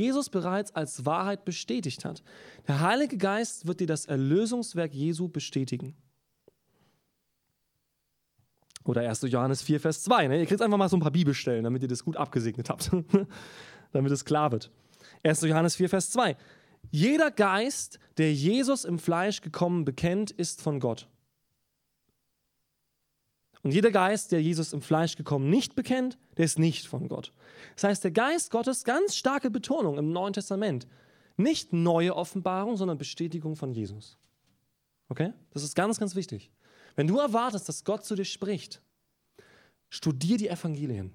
[0.00, 2.22] Jesus bereits als Wahrheit bestätigt hat.
[2.66, 5.94] Der Heilige Geist wird dir das Erlösungswerk Jesu bestätigen.
[8.84, 9.22] Oder 1.
[9.22, 10.28] Johannes 4, Vers 2.
[10.28, 10.40] Ne?
[10.40, 12.90] Ihr kriegt einfach mal so ein paar Bibelstellen, damit ihr das gut abgesegnet habt,
[13.92, 14.70] damit es klar wird.
[15.22, 15.42] 1.
[15.42, 16.36] Johannes 4, Vers 2.
[16.90, 21.08] Jeder Geist, der Jesus im Fleisch gekommen bekennt, ist von Gott.
[23.62, 27.32] Und jeder Geist, der Jesus im Fleisch gekommen nicht bekennt, der ist nicht von Gott.
[27.74, 30.86] Das heißt, der Geist Gottes, ganz starke Betonung im Neuen Testament.
[31.36, 34.18] Nicht neue Offenbarung, sondern Bestätigung von Jesus.
[35.08, 35.32] Okay?
[35.50, 36.50] Das ist ganz, ganz wichtig.
[36.96, 38.82] Wenn du erwartest, dass Gott zu dir spricht,
[39.90, 41.12] studier die Evangelien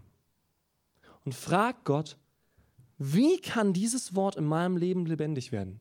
[1.25, 2.17] und frag Gott,
[2.97, 5.79] wie kann dieses Wort in meinem Leben lebendig werden?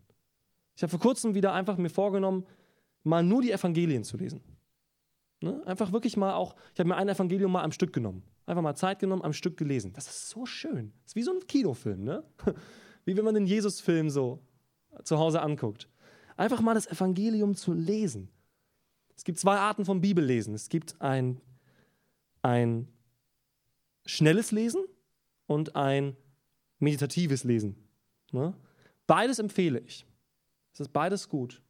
[0.77, 2.47] Ich habe vor kurzem wieder einfach mir vorgenommen,
[3.03, 4.41] mal nur die Evangelien zu lesen.
[5.45, 5.63] Ne?
[5.67, 8.23] Einfach wirklich mal auch, ich habe mir ein Evangelium mal am Stück genommen.
[8.47, 9.93] Einfach mal Zeit genommen, am Stück gelesen.
[9.93, 10.93] Das ist so schön.
[11.03, 12.25] Das ist wie so ein Kinofilm, ne?
[13.05, 14.43] Wie wenn man den Jesus-Film so
[15.03, 15.91] zu Hause anguckt.
[16.39, 18.31] Einfach mal das Evangelium zu lesen.
[19.15, 20.55] Es gibt zwei Arten von Bibellesen.
[20.55, 21.39] Es gibt ein,
[22.41, 22.89] ein
[24.07, 24.83] schnelles Lesen
[25.47, 26.17] und ein
[26.79, 27.77] meditatives Lesen.
[28.33, 28.55] Ne?
[29.07, 30.07] Beides empfehle ich.
[30.73, 31.61] Es ist beides gut.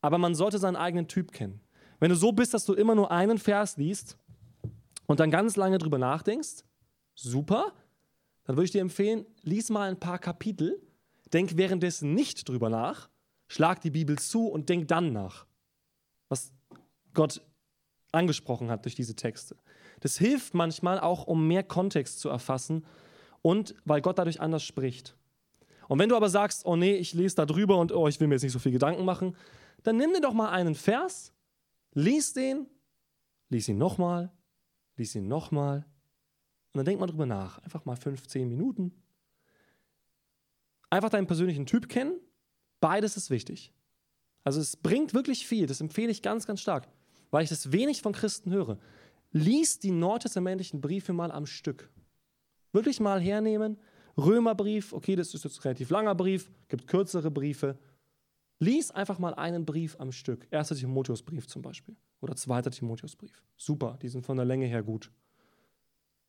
[0.00, 1.60] Aber man sollte seinen eigenen Typ kennen.
[2.02, 4.18] Wenn du so bist, dass du immer nur einen Vers liest
[5.06, 6.64] und dann ganz lange drüber nachdenkst,
[7.14, 7.72] super,
[8.42, 10.82] dann würde ich dir empfehlen, lies mal ein paar Kapitel,
[11.32, 13.08] denk währenddessen nicht drüber nach,
[13.46, 15.46] schlag die Bibel zu und denk dann nach,
[16.28, 16.52] was
[17.14, 17.40] Gott
[18.10, 19.56] angesprochen hat durch diese Texte.
[20.00, 22.84] Das hilft manchmal auch, um mehr Kontext zu erfassen
[23.42, 25.14] und weil Gott dadurch anders spricht.
[25.86, 28.26] Und wenn du aber sagst, oh nee, ich lese da drüber und oh, ich will
[28.26, 29.36] mir jetzt nicht so viel Gedanken machen,
[29.84, 31.32] dann nimm dir doch mal einen Vers
[31.94, 32.66] Lies den,
[33.48, 34.32] lies ihn nochmal,
[34.96, 35.86] lies ihn nochmal.
[36.72, 37.58] Und dann denk mal drüber nach.
[37.58, 38.92] Einfach mal 15 Minuten.
[40.88, 42.18] Einfach deinen persönlichen Typ kennen.
[42.80, 43.72] Beides ist wichtig.
[44.44, 45.66] Also es bringt wirklich viel.
[45.66, 46.88] Das empfehle ich ganz, ganz stark,
[47.30, 48.78] weil ich das wenig von Christen höre.
[49.32, 51.90] Lies die neutestamentlichen Briefe mal am Stück.
[52.72, 53.78] Wirklich mal hernehmen.
[54.16, 57.78] Römerbrief, okay, das ist jetzt ein relativ langer Brief, gibt kürzere Briefe.
[58.62, 60.46] Lies einfach mal einen Brief am Stück.
[60.52, 63.42] Erster Timotheusbrief zum Beispiel oder zweiter Timotheusbrief.
[63.56, 65.10] Super, die sind von der Länge her gut.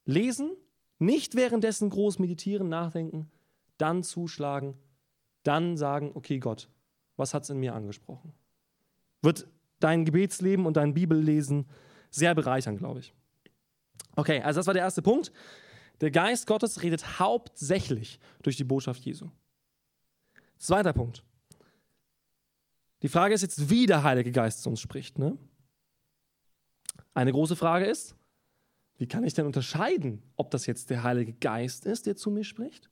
[0.06, 0.58] Lesen,
[0.98, 3.30] nicht währenddessen groß meditieren, nachdenken,
[3.78, 4.74] dann zuschlagen,
[5.44, 6.70] dann sagen, okay Gott,
[7.18, 8.34] was hat es in mir angesprochen?
[9.22, 9.48] Wird
[9.80, 11.68] dein Gebetsleben und dein Bibellesen
[12.10, 13.14] sehr bereichern, glaube ich.
[14.16, 15.32] Okay, also das war der erste Punkt.
[16.02, 19.30] Der Geist Gottes redet hauptsächlich durch die Botschaft Jesu.
[20.58, 21.24] Zweiter Punkt.
[23.04, 25.20] Die Frage ist jetzt, wie der Heilige Geist zu uns spricht.
[25.20, 25.38] Ne?
[27.14, 28.16] Eine große Frage ist,
[28.98, 32.46] wie kann ich denn unterscheiden, ob das jetzt der Heilige Geist ist, der zu mir
[32.46, 32.90] spricht?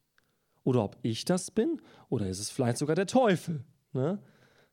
[0.64, 1.80] Oder ob ich das bin?
[2.10, 3.64] Oder ist es vielleicht sogar der Teufel?
[3.94, 4.20] Ne?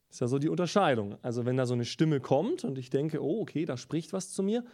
[0.08, 1.18] Das ist ja so die Unterscheidung.
[1.22, 4.32] Also wenn da so eine Stimme kommt und ich denke, oh, okay, da spricht was
[4.32, 4.66] zu mir,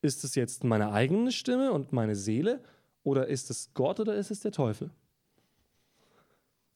[0.00, 2.62] ist es jetzt meine eigene Stimme und meine Seele?
[3.02, 4.90] Oder ist es Gott oder ist es der Teufel?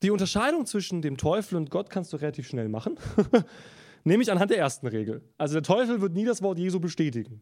[0.03, 2.99] Die Unterscheidung zwischen dem Teufel und Gott kannst du relativ schnell machen,
[4.05, 5.23] nämlich anhand der ersten Regel.
[5.39, 7.41] Also der Teufel wird nie das Wort Jesu bestätigen.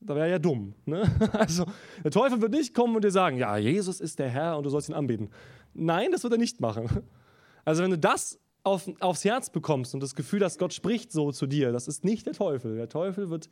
[0.00, 0.74] Da wäre ja dumm.
[0.84, 1.04] Ne?
[1.32, 1.64] Also
[2.04, 4.70] der Teufel wird nicht kommen und dir sagen, ja, Jesus ist der Herr und du
[4.70, 5.30] sollst ihn anbeten.
[5.72, 7.02] Nein, das wird er nicht machen.
[7.64, 11.32] Also wenn du das auf, aufs Herz bekommst und das Gefühl, dass Gott spricht so
[11.32, 12.76] zu dir, das ist nicht der Teufel.
[12.76, 13.48] Der Teufel wird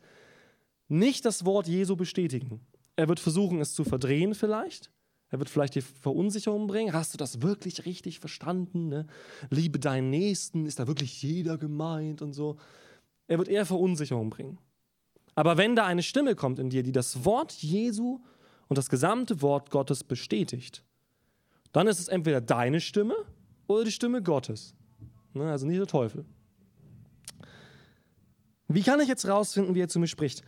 [0.87, 2.61] nicht das Wort Jesu bestätigen.
[2.95, 4.91] Er wird versuchen, es zu verdrehen vielleicht.
[5.31, 6.93] Er wird vielleicht die Verunsicherung bringen.
[6.93, 8.87] Hast du das wirklich richtig verstanden?
[8.87, 9.07] Ne?
[9.49, 12.57] Liebe deinen Nächsten, ist da wirklich jeder gemeint und so?
[13.27, 14.59] Er wird eher Verunsicherung bringen.
[15.33, 18.21] Aber wenn da eine Stimme kommt in dir, die das Wort Jesu
[18.67, 20.83] und das gesamte Wort Gottes bestätigt,
[21.71, 23.15] dann ist es entweder deine Stimme
[23.67, 24.73] oder die Stimme Gottes.
[25.33, 25.51] Ne?
[25.51, 26.25] Also nicht der Teufel.
[28.67, 30.43] Wie kann ich jetzt rausfinden, wie er zu mir spricht?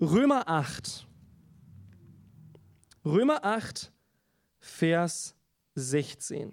[0.00, 1.06] Römer 8.
[3.04, 3.92] Römer 8,
[4.60, 5.34] Vers
[5.74, 6.52] 16.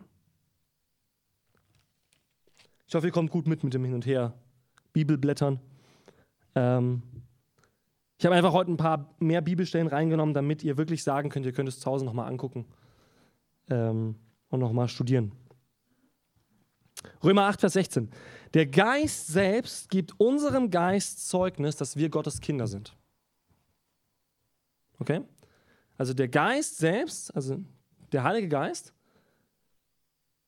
[2.88, 4.34] Ich hoffe, ihr kommt gut mit mit dem Hin und Her.
[4.94, 5.60] Bibelblättern.
[6.56, 7.04] Ähm
[8.20, 11.54] ich habe einfach heute ein paar mehr Bibelstellen reingenommen, damit ihr wirklich sagen könnt, ihr
[11.54, 12.66] könnt es zu Hause nochmal angucken
[13.70, 14.16] ähm,
[14.50, 15.34] und nochmal studieren.
[17.24, 18.10] Römer 8, Vers 16.
[18.56, 22.96] Der Geist selbst gibt unserem Geist Zeugnis, dass wir Gottes Kinder sind.
[24.98, 25.22] Okay?
[25.96, 27.58] Also der Geist selbst, also
[28.12, 28.94] der Heilige Geist,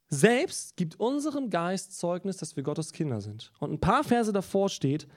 [0.09, 3.51] selbst gibt unserem Geist Zeugnis, dass wir Gottes Kinder sind.
[3.59, 5.07] Und ein paar Verse davor steht,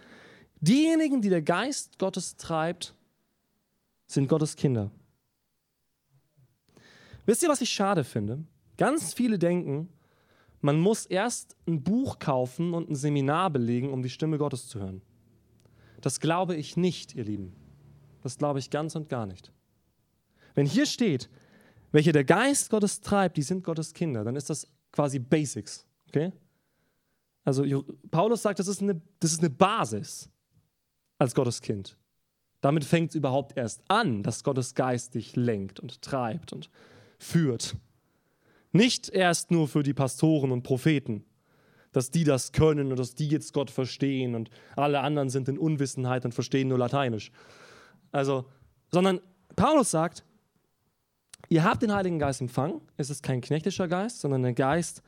[0.61, 2.95] diejenigen, die der Geist Gottes treibt,
[4.07, 4.91] sind Gottes Kinder.
[7.25, 8.45] Wisst ihr, was ich schade finde?
[8.77, 9.89] Ganz viele denken,
[10.61, 14.79] man muss erst ein Buch kaufen und ein Seminar belegen, um die Stimme Gottes zu
[14.81, 15.03] hören.
[16.01, 17.55] Das glaube ich nicht, ihr Lieben.
[18.23, 19.53] Das glaube ich ganz und gar nicht.
[20.55, 21.31] Wenn hier steht,
[21.93, 25.87] welche der Geist Gottes treibt, die sind Gottes Kinder, dann ist das quasi Basics.
[26.09, 26.33] Okay?
[27.45, 30.29] Also Paulus sagt, das ist eine, das ist eine Basis
[31.19, 31.97] als Gottes Kind.
[32.61, 36.71] Damit fängt es überhaupt erst an, dass Gottes Geist dich lenkt und treibt und
[37.19, 37.77] führt.
[38.71, 41.25] Nicht erst nur für die Pastoren und Propheten,
[41.91, 45.59] dass die das können und dass die jetzt Gott verstehen und alle anderen sind in
[45.59, 47.33] Unwissenheit und verstehen nur Lateinisch.
[48.13, 48.47] Also,
[48.91, 49.21] sondern
[49.57, 50.25] Paulus sagt,
[51.53, 52.81] ihr habt den Heiligen Geist empfangen.
[52.97, 55.03] Es ist kein knechtischer Geist, sondern ein Geist,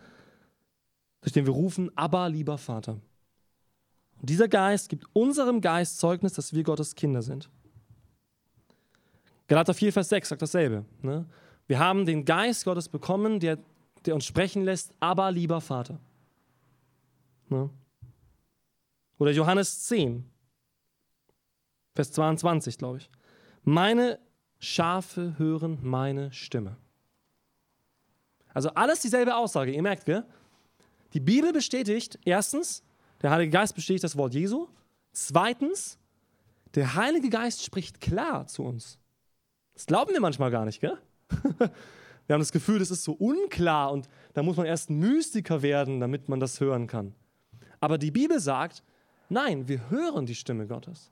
[1.23, 3.00] durch den wir rufen, aber lieber Vater.
[4.20, 7.49] Und dieser Geist gibt unserem Geist Zeugnis, dass wir Gottes Kinder sind.
[9.46, 10.85] Galater 4, Vers 6 sagt dasselbe.
[11.00, 11.25] Ne?
[11.67, 13.58] Wir haben den Geist Gottes bekommen, der,
[14.05, 15.99] der uns sprechen lässt, aber lieber Vater.
[17.49, 17.70] Ne?
[19.19, 20.29] Oder Johannes 10,
[21.94, 23.11] Vers 22, glaube ich.
[23.62, 24.19] Meine
[24.64, 26.76] Schafe hören meine Stimme.
[28.52, 29.72] Also alles dieselbe Aussage.
[29.72, 30.25] Ihr merkt, gell?
[31.12, 32.82] Die Bibel bestätigt erstens,
[33.22, 34.69] der Heilige Geist bestätigt das Wort Jesu.
[35.12, 35.99] Zweitens,
[36.75, 38.99] der Heilige Geist spricht klar zu uns.
[39.75, 40.99] Das glauben wir manchmal gar nicht, gell?
[42.26, 46.00] Wir haben das Gefühl, das ist so unklar und da muss man erst Mystiker werden,
[46.00, 47.14] damit man das hören kann.
[47.81, 48.82] Aber die Bibel sagt,
[49.28, 51.10] nein, wir hören die Stimme Gottes.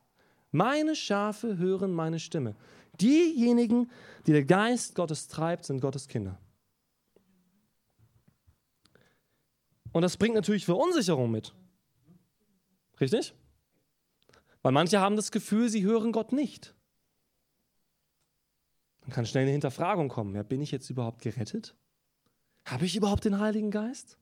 [0.53, 2.55] Meine Schafe hören meine Stimme.
[3.01, 3.91] Diejenigen,
[4.27, 6.39] die der Geist Gottes treibt, sind Gottes Kinder.
[9.93, 11.55] Und das bringt natürlich Verunsicherung mit.
[13.01, 13.35] Richtig?
[14.63, 16.75] Weil manche haben das Gefühl, sie hören Gott nicht.
[19.01, 20.35] Dann kann schnell eine Hinterfragung kommen.
[20.35, 21.77] Ja, bin ich jetzt überhaupt gerettet?
[22.65, 24.19] Habe ich überhaupt den Heiligen Geist?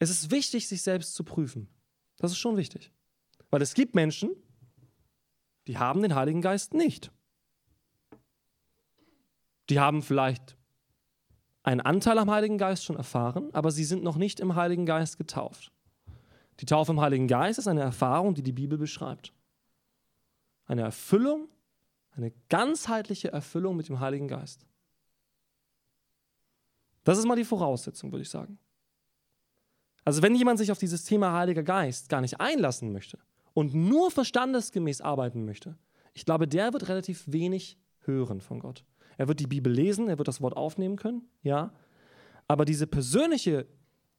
[0.00, 1.68] Es ist wichtig, sich selbst zu prüfen.
[2.16, 2.92] Das ist schon wichtig.
[3.54, 4.34] Weil es gibt Menschen,
[5.68, 7.12] die haben den Heiligen Geist nicht.
[9.70, 10.56] Die haben vielleicht
[11.62, 15.18] einen Anteil am Heiligen Geist schon erfahren, aber sie sind noch nicht im Heiligen Geist
[15.18, 15.70] getauft.
[16.58, 19.32] Die Taufe im Heiligen Geist ist eine Erfahrung, die die Bibel beschreibt.
[20.66, 21.46] Eine Erfüllung,
[22.10, 24.66] eine ganzheitliche Erfüllung mit dem Heiligen Geist.
[27.04, 28.58] Das ist mal die Voraussetzung, würde ich sagen.
[30.04, 33.20] Also wenn jemand sich auf dieses Thema Heiliger Geist gar nicht einlassen möchte
[33.54, 35.76] und nur verstandesgemäß arbeiten möchte,
[36.12, 38.84] ich glaube, der wird relativ wenig hören von Gott.
[39.16, 41.72] Er wird die Bibel lesen, er wird das Wort aufnehmen können, ja.
[42.46, 43.66] Aber diese persönliche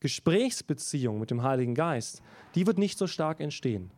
[0.00, 2.22] Gesprächsbeziehung mit dem Heiligen Geist,
[2.54, 3.92] die wird nicht so stark entstehen.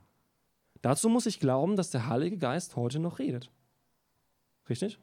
[0.82, 3.50] Dazu muss ich glauben, dass der Heilige Geist heute noch redet.
[4.68, 4.98] Richtig?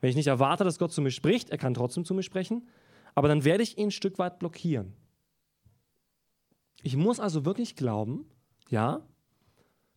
[0.00, 2.68] Wenn ich nicht erwarte, dass Gott zu mir spricht, er kann trotzdem zu mir sprechen,
[3.14, 4.94] aber dann werde ich ihn ein Stück weit blockieren.
[6.82, 8.24] Ich muss also wirklich glauben,
[8.70, 9.02] ja,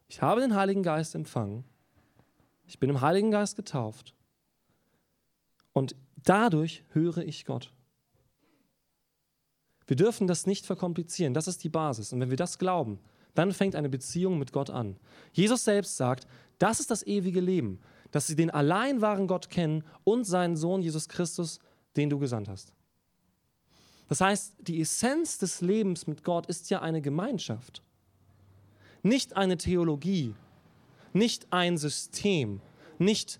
[0.07, 1.63] ich habe den Heiligen Geist empfangen,
[2.65, 4.13] ich bin im Heiligen Geist getauft
[5.73, 7.71] und dadurch höre ich Gott.
[9.85, 12.13] Wir dürfen das nicht verkomplizieren, das ist die Basis.
[12.13, 12.99] Und wenn wir das glauben,
[13.33, 14.97] dann fängt eine Beziehung mit Gott an.
[15.33, 16.27] Jesus selbst sagt,
[16.57, 17.79] das ist das ewige Leben,
[18.11, 21.59] dass sie den allein wahren Gott kennen und seinen Sohn Jesus Christus,
[21.95, 22.73] den du gesandt hast.
[24.07, 27.81] Das heißt, die Essenz des Lebens mit Gott ist ja eine Gemeinschaft.
[29.03, 30.33] Nicht eine Theologie,
[31.11, 32.61] nicht ein System,
[32.97, 33.39] nicht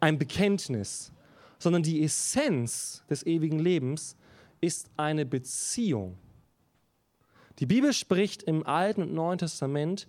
[0.00, 1.12] ein Bekenntnis,
[1.58, 4.16] sondern die Essenz des ewigen Lebens
[4.60, 6.18] ist eine Beziehung.
[7.60, 10.08] Die Bibel spricht im Alten und Neuen Testament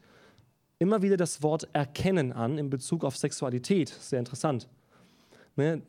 [0.79, 3.89] immer wieder das Wort erkennen an in Bezug auf Sexualität.
[3.89, 4.67] Sehr interessant.
[5.55, 5.81] Ne?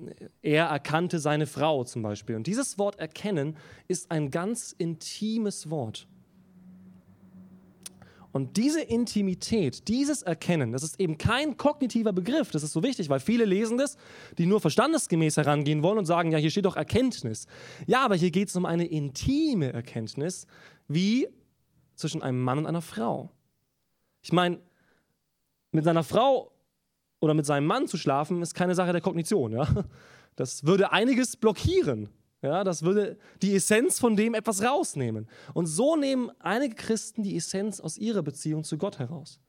[0.43, 2.37] Er erkannte seine Frau zum Beispiel.
[2.37, 3.57] Und dieses Wort erkennen
[3.89, 6.07] ist ein ganz intimes Wort.
[8.37, 12.51] Und diese Intimität, dieses Erkennen, das ist eben kein kognitiver Begriff.
[12.51, 13.97] Das ist so wichtig, weil viele lesen das,
[14.37, 17.47] die nur verstandesgemäß herangehen wollen und sagen, ja, hier steht doch Erkenntnis.
[17.87, 20.47] Ja, aber hier geht es um eine intime Erkenntnis,
[20.87, 21.29] wie
[21.95, 23.31] zwischen einem Mann und einer Frau.
[24.21, 24.59] Ich meine,
[25.73, 26.53] mit seiner Frau
[27.21, 29.53] oder mit seinem Mann zu schlafen, ist keine Sache der Kognition.
[29.53, 29.67] Ja?
[30.37, 32.11] Das würde einiges blockieren.
[32.47, 32.65] Ja?
[32.65, 35.29] Das würde die Essenz von dem etwas rausnehmen.
[35.55, 39.41] Und so nehmen einige Christen die Essenz aus ihrer Beziehung zu Gott heraus.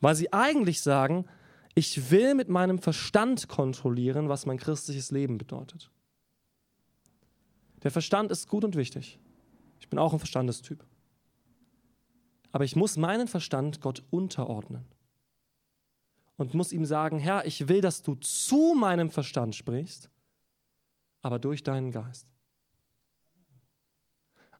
[0.00, 1.26] Weil sie eigentlich sagen,
[1.74, 5.90] ich will mit meinem Verstand kontrollieren, was mein christliches Leben bedeutet.
[7.82, 9.18] Der Verstand ist gut und wichtig.
[9.80, 10.84] Ich bin auch ein Verstandestyp.
[12.50, 14.86] Aber ich muss meinen Verstand Gott unterordnen.
[16.36, 20.08] und muss ihm sagen, Herr, ich will, dass du zu meinem Verstand sprichst,
[21.22, 22.26] aber durch deinen Geist.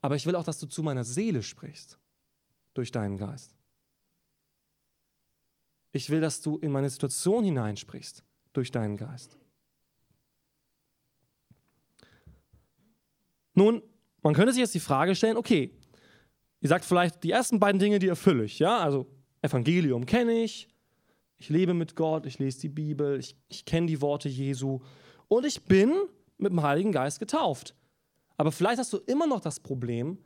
[0.00, 1.98] Aber ich will auch, dass du zu meiner Seele sprichst,
[2.74, 3.54] durch deinen Geist.
[5.92, 8.22] Ich will, dass du in meine Situation hineinsprichst,
[8.52, 9.36] durch deinen Geist.
[13.54, 13.82] Nun,
[14.22, 15.72] man könnte sich jetzt die Frage stellen, okay,
[16.60, 19.06] ihr sagt vielleicht, die ersten beiden Dinge, die erfülle ich, ja, also
[19.42, 20.68] Evangelium kenne ich,
[21.38, 24.80] ich lebe mit Gott, ich lese die Bibel, ich, ich kenne die Worte Jesu
[25.28, 25.92] und ich bin
[26.38, 27.74] mit dem Heiligen Geist getauft.
[28.36, 30.18] Aber vielleicht hast du immer noch das Problem,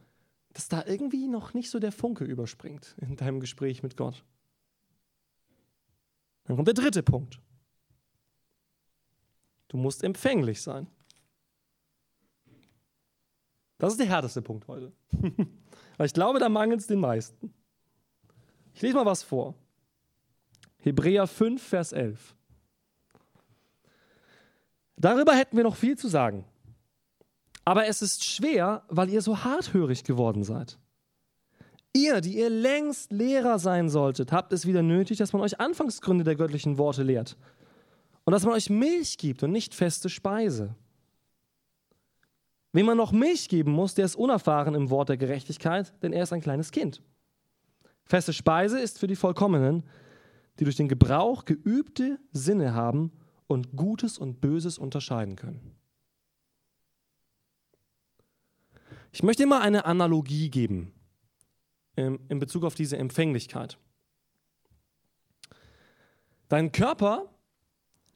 [0.53, 4.25] dass da irgendwie noch nicht so der Funke überspringt in deinem Gespräch mit Gott.
[6.45, 7.41] Dann kommt der dritte Punkt.
[9.69, 10.87] Du musst empfänglich sein.
[13.79, 14.93] Das ist der härteste Punkt heute.
[15.97, 17.53] Weil ich glaube, da mangelt es den meisten.
[18.75, 19.55] Ich lese mal was vor.
[20.79, 22.37] Hebräer 5, Vers 11.
[24.97, 26.45] Darüber hätten wir noch viel zu sagen.
[27.65, 30.79] Aber es ist schwer, weil ihr so harthörig geworden seid.
[31.95, 36.25] Ihr, die ihr längst Lehrer sein solltet, habt es wieder nötig, dass man euch Anfangsgründe
[36.25, 37.37] der göttlichen Worte lehrt.
[38.25, 40.75] Und dass man euch Milch gibt und nicht feste Speise.
[42.73, 46.23] Wem man noch Milch geben muss, der ist unerfahren im Wort der Gerechtigkeit, denn er
[46.23, 47.03] ist ein kleines Kind.
[48.07, 49.85] Feste Speise ist für die Vollkommenen,
[50.59, 53.13] die durch den Gebrauch geübte Sinne haben
[53.53, 55.77] und Gutes und Böses unterscheiden können.
[59.13, 60.93] Ich möchte immer eine Analogie geben
[61.97, 63.79] ähm, in Bezug auf diese Empfänglichkeit.
[66.49, 67.31] Dein Körper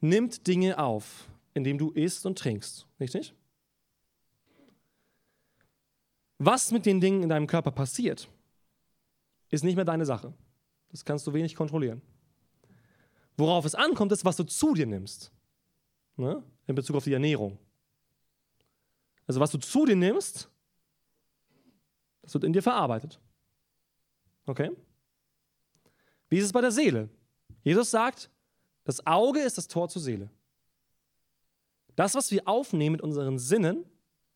[0.01, 3.33] nimmt Dinge auf, indem du isst und trinkst, richtig?
[6.39, 8.29] Was mit den Dingen in deinem Körper passiert,
[9.49, 10.33] ist nicht mehr deine Sache.
[10.89, 12.01] Das kannst du wenig kontrollieren.
[13.37, 15.31] Worauf es ankommt, ist, was du zu dir nimmst.
[16.15, 16.43] Ne?
[16.65, 17.57] In Bezug auf die Ernährung.
[19.27, 20.49] Also was du zu dir nimmst,
[22.23, 23.19] das wird in dir verarbeitet.
[24.45, 24.71] Okay?
[26.29, 27.09] Wie ist es bei der Seele?
[27.63, 28.29] Jesus sagt,
[28.83, 30.29] das Auge ist das Tor zur Seele.
[31.95, 33.85] Das, was wir aufnehmen mit unseren Sinnen,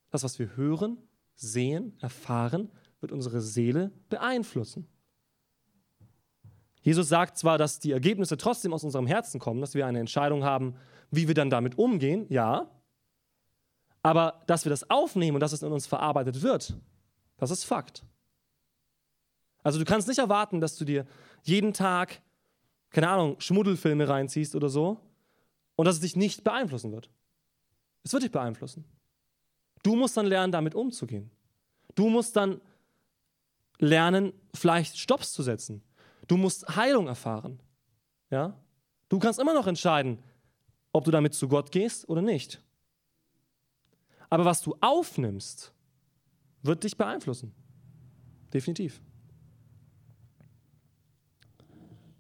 [0.10, 0.98] das, was wir hören,
[1.36, 4.88] sehen, erfahren, wird unsere Seele beeinflussen.
[6.82, 10.44] Jesus sagt zwar, dass die Ergebnisse trotzdem aus unserem Herzen kommen, dass wir eine Entscheidung
[10.44, 10.76] haben,
[11.12, 12.70] wie wir dann damit umgehen, ja,
[14.04, 16.76] aber dass wir das aufnehmen und dass es in uns verarbeitet wird,
[17.38, 18.04] das ist Fakt.
[19.64, 21.06] Also du kannst nicht erwarten, dass du dir
[21.44, 22.22] jeden Tag,
[22.90, 25.00] keine Ahnung, Schmuddelfilme reinziehst oder so
[25.76, 27.12] und dass es dich nicht beeinflussen wird.
[28.04, 28.86] Es wird dich beeinflussen.
[29.84, 31.30] Du musst dann lernen, damit umzugehen.
[31.94, 32.62] Du musst dann
[33.78, 35.84] lernen, vielleicht Stops zu setzen.
[36.28, 37.60] Du musst Heilung erfahren.
[38.30, 38.58] Ja?
[39.10, 40.20] Du kannst immer noch entscheiden,
[40.94, 42.62] ob du damit zu Gott gehst oder nicht.
[44.30, 45.74] Aber was du aufnimmst,
[46.64, 47.54] wird dich beeinflussen.
[48.54, 49.02] Definitiv.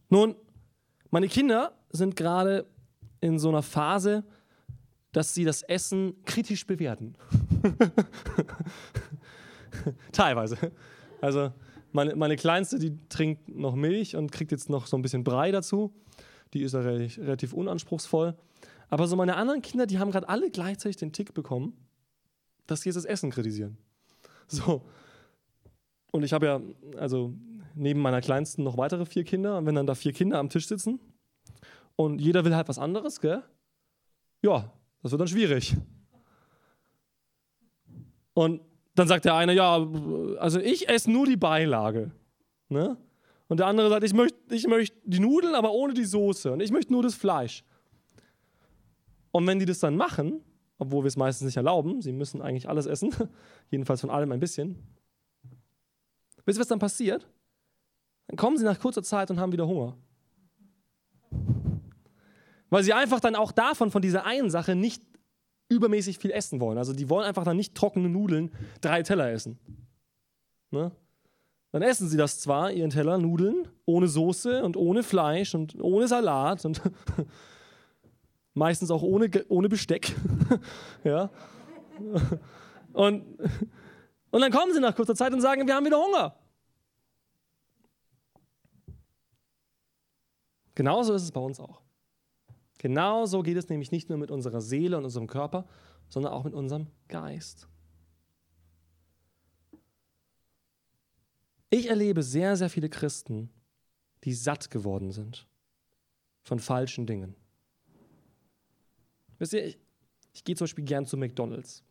[0.09, 0.35] Nun,
[1.09, 2.65] meine Kinder sind gerade
[3.21, 4.25] in so einer Phase,
[5.11, 7.15] dass sie das Essen kritisch bewerten.
[10.11, 10.71] Teilweise.
[11.21, 11.53] Also
[11.93, 15.51] meine, meine Kleinste, die trinkt noch Milch und kriegt jetzt noch so ein bisschen Brei
[15.51, 15.93] dazu.
[16.53, 18.35] Die ist ja relativ, relativ unanspruchsvoll.
[18.89, 21.73] Aber so meine anderen Kinder, die haben gerade alle gleichzeitig den Tick bekommen,
[22.67, 23.77] dass sie jetzt das Essen kritisieren.
[24.47, 24.83] So.
[26.11, 26.61] Und ich habe ja,
[26.97, 27.33] also
[27.73, 29.57] neben meiner Kleinsten noch weitere vier Kinder.
[29.57, 30.99] Und wenn dann da vier Kinder am Tisch sitzen
[31.95, 33.43] und jeder will halt was anderes, gell?
[34.41, 35.77] Ja, das wird dann schwierig.
[38.33, 38.61] Und
[38.95, 39.87] dann sagt der eine, ja,
[40.39, 42.11] also ich esse nur die Beilage.
[42.69, 42.97] Ne?
[43.47, 46.51] Und der andere sagt, ich möchte ich möcht die Nudeln, aber ohne die Soße.
[46.51, 47.63] Und ich möchte nur das Fleisch.
[49.31, 50.41] Und wenn die das dann machen,
[50.77, 53.13] obwohl wir es meistens nicht erlauben, sie müssen eigentlich alles essen,
[53.69, 54.77] jedenfalls von allem ein bisschen.
[56.45, 57.27] Wisst ihr, was dann passiert?
[58.27, 59.95] Dann kommen sie nach kurzer Zeit und haben wieder Hunger.
[62.69, 65.03] Weil sie einfach dann auch davon, von dieser einen Sache, nicht
[65.71, 66.77] übermäßig viel essen wollen.
[66.77, 68.51] Also die wollen einfach dann nicht trockene Nudeln
[68.81, 69.57] drei Teller essen.
[70.69, 70.91] Ne?
[71.71, 76.07] Dann essen sie das zwar, ihren Teller Nudeln, ohne Soße und ohne Fleisch und ohne
[76.07, 76.81] Salat und
[78.53, 80.13] meistens auch ohne, ohne Besteck.
[81.05, 81.29] ja.
[82.91, 83.39] Und,
[84.31, 86.35] und dann kommen sie nach kurzer Zeit und sagen, wir haben wieder Hunger.
[90.75, 91.81] Genauso ist es bei uns auch.
[92.81, 95.67] Genauso geht es nämlich nicht nur mit unserer Seele und unserem Körper,
[96.09, 97.67] sondern auch mit unserem Geist.
[101.69, 103.51] Ich erlebe sehr, sehr viele Christen,
[104.23, 105.45] die satt geworden sind.
[106.41, 107.35] von falschen Dingen.
[109.37, 109.77] Wisst ihr, ich,
[110.33, 111.83] ich gehe zum Beispiel gern zu McDonalds.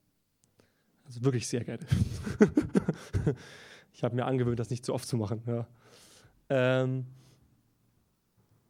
[1.04, 1.86] Also wirklich sehr gerne.
[3.92, 5.40] ich habe mir angewöhnt, das nicht zu oft zu machen.
[5.46, 5.68] Ja.
[6.48, 7.06] Ähm,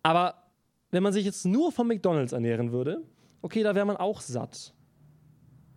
[0.02, 0.49] aber
[0.90, 3.02] wenn man sich jetzt nur von McDonalds ernähren würde,
[3.42, 4.74] okay, da wäre man auch satt.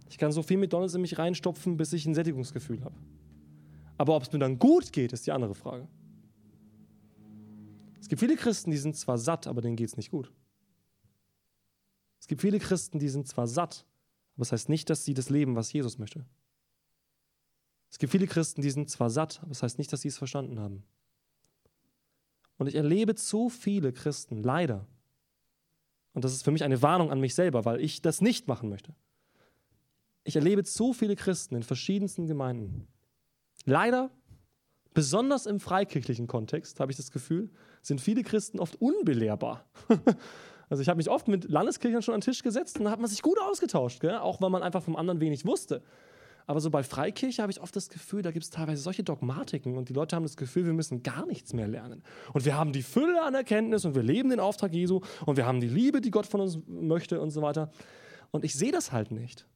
[0.10, 2.96] Ich kann so viel McDonalds in mich reinstopfen, bis ich ein Sättigungsgefühl habe.
[3.98, 5.88] Aber ob es mir dann gut geht, ist die andere Frage.
[8.00, 10.32] Es gibt viele Christen, die sind zwar satt, aber denen geht es nicht gut.
[12.20, 13.86] Es gibt viele Christen, die sind zwar satt,
[14.34, 16.26] aber das heißt nicht, dass sie das leben, was Jesus möchte.
[17.90, 20.18] Es gibt viele Christen, die sind zwar satt, aber das heißt nicht, dass sie es
[20.18, 20.84] verstanden haben.
[22.58, 24.88] Und ich erlebe zu viele Christen, leider.
[26.14, 28.70] Und das ist für mich eine Warnung an mich selber, weil ich das nicht machen
[28.70, 28.96] möchte.
[30.24, 32.88] Ich erlebe zu viele Christen in verschiedensten Gemeinden.
[33.66, 34.12] Leider
[34.94, 37.50] besonders im freikirchlichen Kontext, habe ich das Gefühl,
[37.82, 39.66] sind viele Christen oft unbelehrbar.
[40.70, 43.00] also ich habe mich oft mit Landeskirchen schon an den Tisch gesetzt und da hat
[43.00, 44.18] man sich gut ausgetauscht, gell?
[44.18, 45.82] auch weil man einfach vom anderen wenig wusste.
[46.46, 49.78] Aber so bei Freikirche habe ich oft das Gefühl, da gibt es teilweise solche Dogmatiken
[49.78, 52.04] und die Leute haben das Gefühl, wir müssen gar nichts mehr lernen.
[52.34, 55.46] Und wir haben die Fülle an Erkenntnis und wir leben den Auftrag Jesu und wir
[55.46, 57.72] haben die Liebe, die Gott von uns möchte und so weiter.
[58.32, 59.48] Und ich sehe das halt nicht.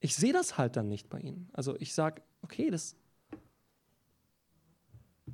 [0.00, 1.48] Ich sehe das halt dann nicht bei ihnen.
[1.52, 2.96] Also ich sage, okay, das,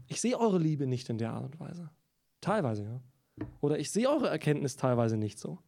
[0.07, 1.91] ich sehe eure Liebe nicht in der Art und Weise.
[2.41, 3.01] Teilweise, ja.
[3.61, 5.59] Oder ich sehe eure Erkenntnis teilweise nicht so.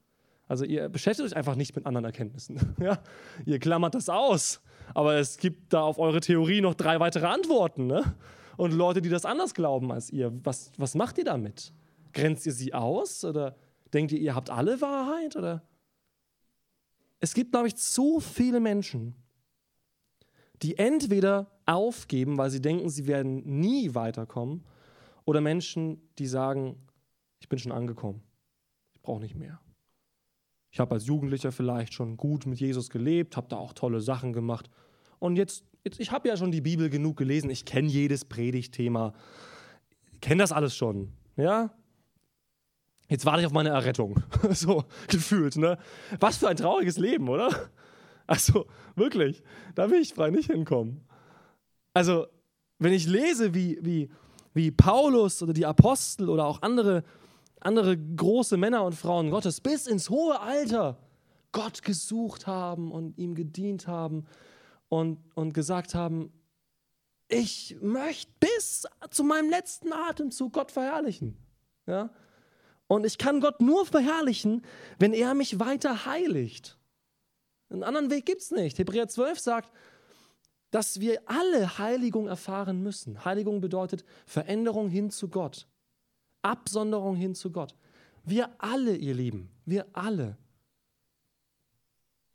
[0.49, 2.75] Also ihr beschäftigt euch einfach nicht mit anderen Erkenntnissen.
[2.81, 2.99] ja?
[3.45, 4.61] Ihr klammert das aus.
[4.95, 7.87] Aber es gibt da auf eure Theorie noch drei weitere Antworten.
[7.87, 8.15] Ne?
[8.57, 11.73] Und Leute, die das anders glauben als ihr, was, was macht ihr damit?
[12.13, 13.25] Grenzt ihr sie aus?
[13.25, 13.57] Oder
[13.93, 15.37] denkt ihr, ihr habt alle Wahrheit?
[15.37, 15.63] Oder?
[17.19, 19.17] Es gibt, glaube ich, zu viele Menschen,
[20.63, 24.65] die entweder aufgeben, weil sie denken, sie werden nie weiterkommen,
[25.25, 26.77] oder Menschen, die sagen,
[27.41, 28.23] ich bin schon angekommen,
[28.93, 29.61] ich brauche nicht mehr.
[30.77, 34.35] Ich habe als Jugendlicher vielleicht schon gut mit Jesus gelebt, habe da auch tolle Sachen
[34.35, 34.69] gemacht.
[35.19, 39.15] Und jetzt, jetzt ich habe ja schon die Bibel genug gelesen, ich kenne jedes Predigtthema,
[40.21, 41.15] kenne das alles schon.
[41.39, 41.71] Ja?
[43.09, 44.23] Jetzt warte ich auf meine Errettung.
[44.51, 45.79] so gefühlt, ne?
[46.21, 47.49] Was für ein trauriges Leben, oder?
[48.27, 49.43] Also wirklich,
[49.75, 51.07] da will ich frei nicht hinkommen.
[51.95, 52.27] Also,
[52.79, 54.11] wenn ich lese, wie, wie,
[54.53, 57.03] wie Paulus oder die Apostel oder auch andere,
[57.61, 60.99] andere große Männer und Frauen Gottes bis ins hohe Alter
[61.53, 64.27] Gott gesucht haben und ihm gedient haben
[64.89, 66.33] und, und gesagt haben,
[67.29, 71.37] ich möchte bis zu meinem letzten Atemzug Gott verherrlichen.
[71.87, 72.11] Ja?
[72.87, 74.63] Und ich kann Gott nur verherrlichen,
[74.99, 76.79] wenn er mich weiter heiligt.
[77.69, 78.79] Einen anderen Weg gibt es nicht.
[78.79, 79.73] Hebräer 12 sagt,
[80.71, 83.25] dass wir alle Heiligung erfahren müssen.
[83.25, 85.67] Heiligung bedeutet Veränderung hin zu Gott,
[86.47, 87.75] Absonderung hin zu Gott.
[88.25, 90.37] Wir alle, ihr Lieben, wir alle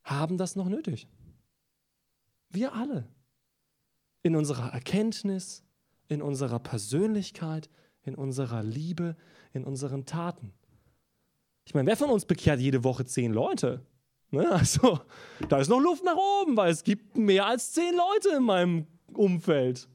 [0.03, 1.07] haben das noch nötig.
[2.49, 3.07] Wir alle.
[4.23, 5.63] In unserer Erkenntnis,
[6.07, 7.69] in unserer Persönlichkeit,
[8.03, 9.15] in unserer Liebe,
[9.53, 10.53] in unseren Taten.
[11.65, 13.85] Ich meine, wer von uns bekehrt jede Woche zehn Leute?
[14.31, 14.49] Ne?
[14.51, 14.99] Also,
[15.49, 18.87] da ist noch Luft nach oben, weil es gibt mehr als zehn Leute in meinem
[19.13, 19.89] Umfeld,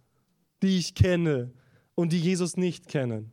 [0.62, 1.52] die ich kenne
[1.94, 3.32] und die Jesus nicht kennen.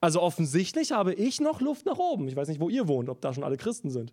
[0.00, 2.28] Also offensichtlich habe ich noch Luft nach oben.
[2.28, 4.12] Ich weiß nicht, wo ihr wohnt, ob da schon alle Christen sind.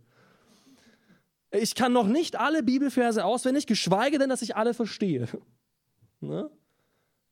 [1.51, 5.27] Ich kann noch nicht alle Bibelverse auswendig, geschweige denn, dass ich alle verstehe.
[6.21, 6.49] Ne?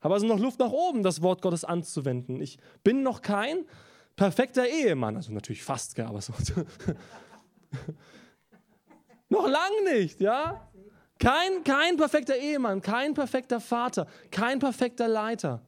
[0.01, 2.41] Habe also noch Luft nach oben, das Wort Gottes anzuwenden.
[2.41, 3.65] Ich bin noch kein
[4.15, 6.33] perfekter Ehemann, also natürlich fast, aber so.
[9.29, 10.69] Noch lang nicht, ja?
[11.17, 15.65] Kein, kein perfekter Ehemann, kein perfekter Vater, kein perfekter Leiter.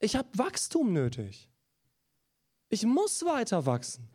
[0.00, 1.48] Ich habe Wachstum nötig.
[2.70, 4.08] Ich muss weiter wachsen.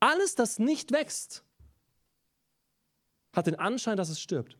[0.00, 1.42] Alles, das nicht wächst,
[3.32, 4.58] hat den Anschein, dass es stirbt.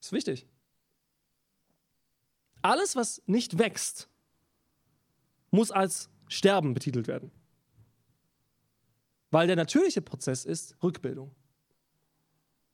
[0.00, 0.46] Ist wichtig.
[2.60, 4.08] Alles, was nicht wächst,
[5.50, 7.30] muss als Sterben betitelt werden.
[9.30, 11.34] Weil der natürliche Prozess ist Rückbildung.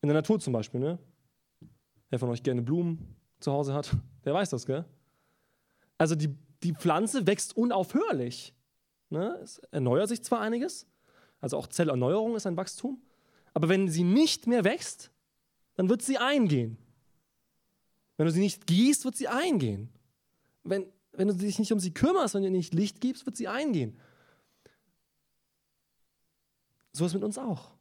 [0.00, 0.98] In der Natur zum Beispiel, ne?
[2.10, 4.84] Wer von euch gerne Blumen zu Hause hat, der weiß das, gell?
[5.98, 8.54] Also die, die Pflanze wächst unaufhörlich.
[9.10, 9.38] Ne?
[9.42, 10.86] Es erneuert sich zwar einiges,
[11.40, 13.02] also auch Zellerneuerung ist ein Wachstum,
[13.52, 15.10] aber wenn sie nicht mehr wächst,
[15.76, 16.78] dann wird sie eingehen.
[18.16, 19.90] Wenn du sie nicht gießt, wird sie eingehen.
[20.62, 23.36] Wenn, wenn du dich nicht um sie kümmerst, wenn du ihr nicht Licht gibst, wird
[23.36, 23.98] sie eingehen.
[26.92, 27.72] So ist mit uns auch.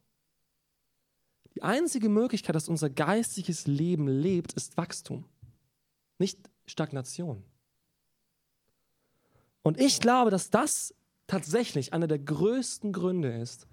[1.54, 5.24] Die einzige Möglichkeit, dass unser geistiges Leben lebt, ist Wachstum,
[6.18, 7.44] nicht Stagnation.
[9.64, 10.94] Und ich glaube, dass das
[11.26, 13.66] tatsächlich einer der größten Gründe ist,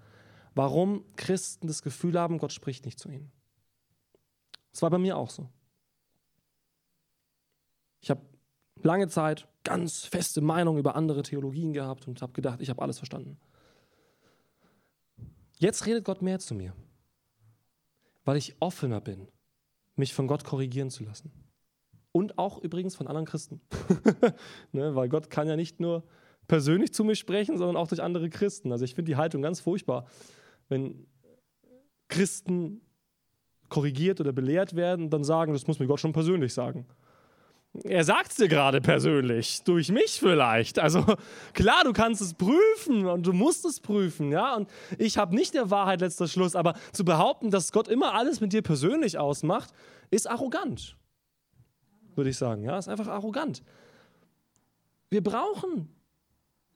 [0.54, 3.30] warum Christen das Gefühl haben, Gott spricht nicht zu ihnen.
[4.72, 5.50] Das war bei mir auch so.
[8.00, 8.22] Ich habe
[8.82, 12.96] lange Zeit ganz feste Meinung über andere Theologien gehabt und habe gedacht, ich habe alles
[12.96, 13.38] verstanden.
[15.58, 16.74] Jetzt redet Gott mehr zu mir,
[18.24, 19.28] weil ich offener bin,
[19.94, 21.30] mich von Gott korrigieren zu lassen.
[22.12, 23.60] Und auch übrigens von anderen Christen.
[24.72, 26.04] ne, weil Gott kann ja nicht nur
[26.46, 28.70] persönlich zu mir sprechen, sondern auch durch andere Christen.
[28.70, 30.06] Also ich finde die Haltung ganz furchtbar,
[30.68, 31.06] wenn
[32.08, 32.82] Christen
[33.70, 36.86] korrigiert oder belehrt werden und dann sagen, das muss mir Gott schon persönlich sagen.
[37.84, 40.78] Er sagt es dir gerade persönlich, durch mich vielleicht.
[40.78, 41.06] Also
[41.54, 44.56] klar, du kannst es prüfen und du musst es prüfen, ja.
[44.56, 48.42] Und ich habe nicht der Wahrheit letzter Schluss, aber zu behaupten, dass Gott immer alles
[48.42, 49.72] mit dir persönlich ausmacht,
[50.10, 50.98] ist arrogant,
[52.16, 52.62] würde ich sagen.
[52.62, 53.62] Ja, ist einfach arrogant.
[55.10, 55.88] Wir brauchen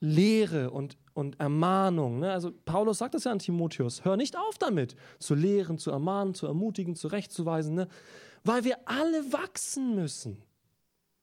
[0.01, 2.21] Lehre und, und Ermahnung.
[2.21, 2.31] Ne?
[2.31, 6.35] Also Paulus sagt das ja an Timotheus, hör nicht auf damit, zu lehren, zu ermahnen,
[6.35, 7.89] zu ermutigen, zurechtzuweisen, ne?
[8.45, 10.43] weil wir alle wachsen müssen.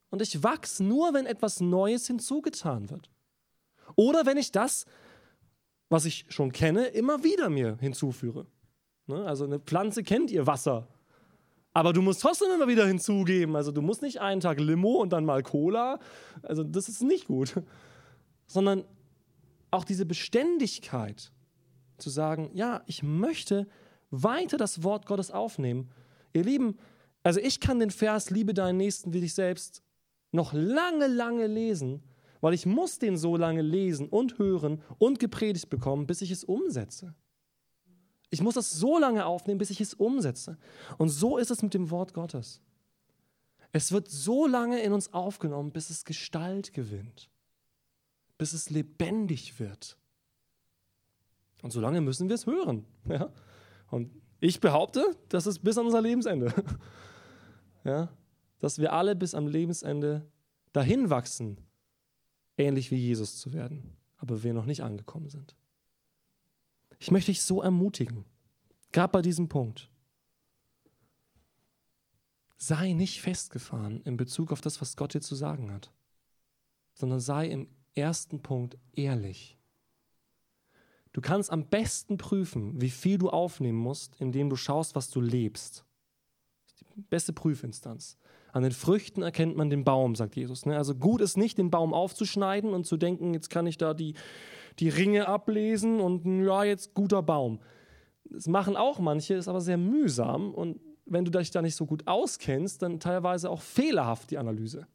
[0.09, 3.09] Und ich wachse nur, wenn etwas Neues hinzugetan wird.
[3.95, 4.85] Oder wenn ich das,
[5.89, 8.47] was ich schon kenne, immer wieder mir hinzuführe.
[9.07, 9.25] Ne?
[9.25, 10.87] Also eine Pflanze kennt ihr Wasser.
[11.73, 13.55] Aber du musst trotzdem immer wieder hinzugeben.
[13.55, 15.99] Also du musst nicht einen Tag Limo und dann mal Cola.
[16.43, 17.55] Also das ist nicht gut
[18.53, 18.85] sondern
[19.71, 21.31] auch diese Beständigkeit
[21.97, 23.67] zu sagen, ja, ich möchte
[24.11, 25.89] weiter das Wort Gottes aufnehmen.
[26.33, 26.77] Ihr Lieben,
[27.23, 29.81] also ich kann den Vers Liebe deinen Nächsten wie dich selbst
[30.31, 32.03] noch lange, lange lesen,
[32.41, 36.43] weil ich muss den so lange lesen und hören und gepredigt bekommen, bis ich es
[36.43, 37.15] umsetze.
[38.33, 40.57] Ich muss das so lange aufnehmen, bis ich es umsetze.
[40.97, 42.61] Und so ist es mit dem Wort Gottes.
[43.71, 47.29] Es wird so lange in uns aufgenommen, bis es Gestalt gewinnt
[48.37, 49.97] bis es lebendig wird.
[51.61, 52.85] Und solange müssen wir es hören.
[53.07, 53.31] Ja?
[53.89, 56.53] Und ich behaupte, das ist bis an unser Lebensende.
[57.85, 58.09] Ja?
[58.59, 60.25] Dass wir alle bis am Lebensende
[60.71, 61.57] dahin wachsen,
[62.57, 65.55] ähnlich wie Jesus zu werden, aber wir noch nicht angekommen sind.
[67.03, 68.23] Ich möchte dich so ermutigen,
[68.93, 69.89] gerade bei diesem Punkt.
[72.55, 75.91] Sei nicht festgefahren in Bezug auf das, was Gott dir zu sagen hat,
[76.93, 79.57] sondern sei im ersten Punkt ehrlich.
[81.11, 85.19] Du kannst am besten prüfen, wie viel du aufnehmen musst, indem du schaust, was du
[85.19, 85.83] lebst.
[86.95, 88.17] Die beste Prüfinstanz.
[88.53, 90.65] An den Früchten erkennt man den Baum, sagt Jesus.
[90.65, 90.77] Ne?
[90.77, 94.13] Also gut ist nicht, den Baum aufzuschneiden und zu denken, jetzt kann ich da die,
[94.79, 97.59] die Ringe ablesen und ja, jetzt guter Baum.
[98.25, 101.85] Das machen auch manche, ist aber sehr mühsam und wenn du dich da nicht so
[101.85, 104.87] gut auskennst, dann teilweise auch fehlerhaft die Analyse.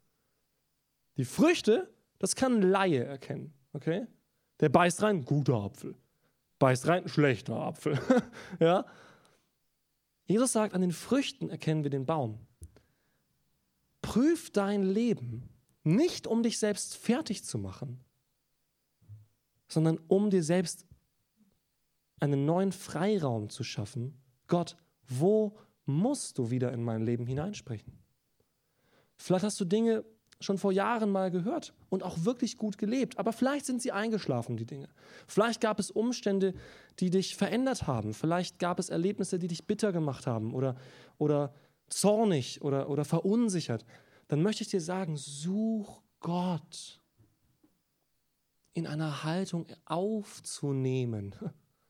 [1.17, 1.89] Die Früchte
[2.19, 3.53] das kann ein Laie erkennen.
[3.73, 4.05] Okay?
[4.59, 5.95] Der beißt rein, guter Apfel.
[6.59, 7.97] Beißt rein, schlechter Apfel.
[8.59, 8.85] ja?
[10.25, 12.45] Jesus sagt, an den Früchten erkennen wir den Baum.
[14.01, 15.49] Prüf dein Leben
[15.83, 18.03] nicht, um dich selbst fertig zu machen,
[19.69, 20.85] sondern um dir selbst
[22.19, 24.21] einen neuen Freiraum zu schaffen.
[24.47, 24.75] Gott,
[25.07, 27.93] wo musst du wieder in mein Leben hineinsprechen?
[29.15, 30.03] Vielleicht hast du Dinge
[30.41, 33.17] schon vor Jahren mal gehört und auch wirklich gut gelebt.
[33.17, 34.87] Aber vielleicht sind sie eingeschlafen, die Dinge.
[35.27, 36.53] Vielleicht gab es Umstände,
[36.99, 38.13] die dich verändert haben.
[38.13, 40.75] Vielleicht gab es Erlebnisse, die dich bitter gemacht haben oder,
[41.17, 41.53] oder
[41.89, 43.85] zornig oder, oder verunsichert.
[44.29, 46.98] Dann möchte ich dir sagen, such Gott
[48.73, 51.35] in einer Haltung aufzunehmen,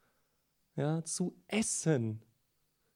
[0.76, 2.22] ja, zu essen.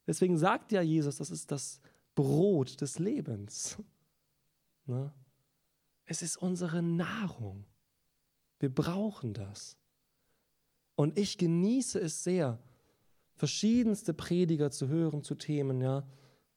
[0.08, 1.80] Deswegen sagt ja Jesus, das ist das
[2.15, 3.78] Brot des Lebens.
[4.86, 5.13] Ne?
[6.04, 7.63] Es ist unsere Nahrung.
[8.60, 9.78] Wir brauchen das.
[10.96, 12.60] Und ich genieße es sehr,
[13.36, 16.06] verschiedenste Prediger zu hören zu Themen, ja.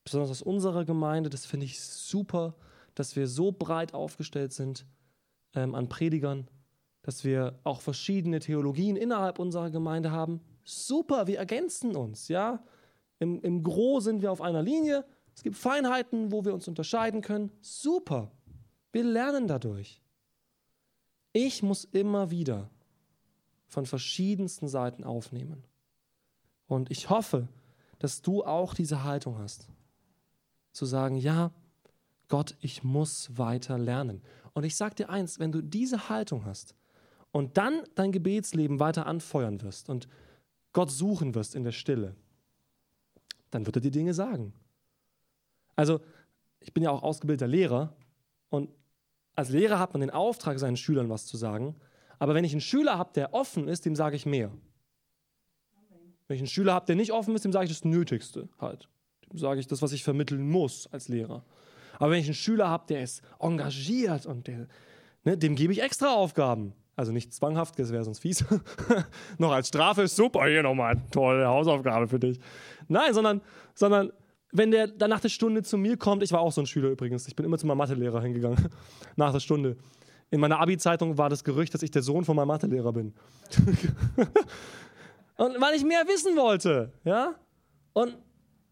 [0.04, 2.54] Besonders aus unserer Gemeinde, das finde ich super,
[2.94, 4.86] dass wir so breit aufgestellt sind
[5.54, 6.48] ähm, an Predigern,
[7.06, 10.40] dass wir auch verschiedene Theologien innerhalb unserer Gemeinde haben.
[10.64, 12.64] Super, wir ergänzen uns, ja.
[13.20, 15.04] Im, Im Gro sind wir auf einer Linie.
[15.32, 17.52] Es gibt Feinheiten, wo wir uns unterscheiden können.
[17.60, 18.32] Super.
[18.90, 20.02] Wir lernen dadurch.
[21.32, 22.70] Ich muss immer wieder
[23.68, 25.62] von verschiedensten Seiten aufnehmen.
[26.66, 27.46] Und ich hoffe,
[28.00, 29.68] dass du auch diese Haltung hast.
[30.72, 31.52] Zu sagen, ja,
[32.26, 34.22] Gott, ich muss weiter lernen.
[34.54, 36.74] Und ich sage dir eins, wenn du diese Haltung hast
[37.36, 40.08] und dann dein Gebetsleben weiter anfeuern wirst und
[40.72, 42.16] Gott suchen wirst in der Stille,
[43.50, 44.54] dann wird er dir Dinge sagen.
[45.74, 46.00] Also,
[46.60, 47.94] ich bin ja auch ausgebildeter Lehrer
[48.48, 48.70] und
[49.34, 51.76] als Lehrer hat man den Auftrag, seinen Schülern was zu sagen.
[52.18, 54.50] Aber wenn ich einen Schüler habe, der offen ist, dem sage ich mehr.
[56.28, 58.88] Wenn ich einen Schüler habe, der nicht offen ist, dem sage ich das Nötigste halt.
[59.30, 61.44] Dem sage ich das, was ich vermitteln muss als Lehrer.
[61.98, 64.68] Aber wenn ich einen Schüler habe, der ist engagiert und der,
[65.24, 66.72] ne, dem gebe ich extra Aufgaben.
[66.96, 68.44] Also nicht zwanghaft, das wäre sonst fies.
[69.38, 72.40] Noch als Strafe, super, hier nochmal tolle Hausaufgabe für dich.
[72.88, 73.42] Nein, sondern,
[73.74, 74.12] sondern
[74.50, 76.88] wenn der dann nach der Stunde zu mir kommt, ich war auch so ein Schüler
[76.88, 78.70] übrigens, ich bin immer zu meinem Mathelehrer hingegangen,
[79.16, 79.76] nach der Stunde.
[80.30, 83.14] In meiner Abi-Zeitung war das Gerücht, dass ich der Sohn von meinem Mathelehrer bin.
[85.36, 87.34] und weil ich mehr wissen wollte, ja?
[87.92, 88.16] Und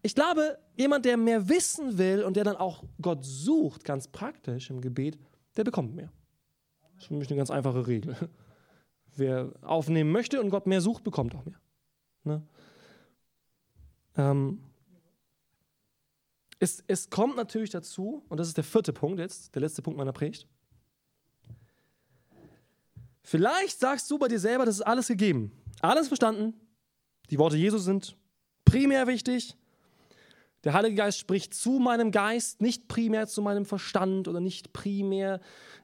[0.01, 4.69] ich glaube, jemand, der mehr wissen will und der dann auch Gott sucht, ganz praktisch
[4.69, 5.17] im Gebet,
[5.55, 6.11] der bekommt mehr.
[6.95, 8.15] Das ist für mich eine ganz einfache Regel.
[9.15, 11.59] Wer aufnehmen möchte und Gott mehr sucht, bekommt auch mehr.
[12.23, 12.43] Ne?
[14.17, 14.61] Ähm,
[16.59, 19.97] es, es kommt natürlich dazu, und das ist der vierte Punkt jetzt, der letzte Punkt
[19.97, 20.47] meiner Predigt.
[23.23, 26.53] Vielleicht sagst du bei dir selber, das ist alles gegeben, alles verstanden.
[27.29, 28.15] Die Worte Jesus sind
[28.65, 29.55] primär wichtig.
[30.65, 35.39] Der Heilige Geist spricht zu meinem Geist, nicht primär zu meinem Verstand oder nicht primär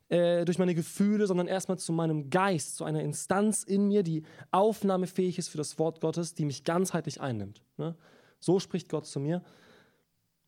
[0.10, 4.24] äh, durch meine Gefühle, sondern erstmal zu meinem Geist, zu einer Instanz in mir, die
[4.50, 7.62] aufnahmefähig ist für das Wort Gottes, die mich ganzheitlich einnimmt.
[7.78, 7.96] Ne?
[8.40, 9.44] So spricht Gott zu mir.